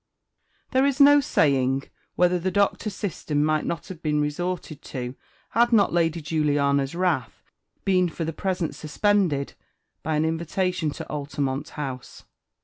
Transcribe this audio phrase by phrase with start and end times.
[0.71, 1.83] THERE is no saying
[2.15, 5.13] whether the Doctor's system might not have been resorted to
[5.51, 7.43] had not Lady Juliana's wrath
[7.85, 9.53] been for the present suspended
[10.01, 12.23] by an invitation to Altamont House.